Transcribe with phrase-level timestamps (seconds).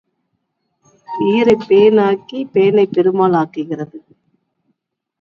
[1.25, 3.97] ஈரைப் பேன் ஆக்கிப் பேனைப் பெருமாள் ஆக்குகிறது.